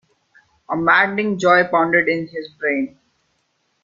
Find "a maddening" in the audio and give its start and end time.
0.67-1.37